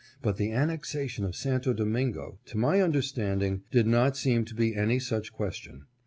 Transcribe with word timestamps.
But 0.23 0.37
the 0.37 0.51
annexation 0.51 1.25
of 1.25 1.35
Santo 1.35 1.73
Domingo, 1.73 2.39
to 2.45 2.57
my 2.57 2.81
understanding, 2.81 3.61
did 3.69 3.85
not 3.85 4.17
seem 4.17 4.45
to 4.45 4.55
be 4.55 4.75
any 4.75 4.97
such 4.97 5.31
question. 5.31 5.85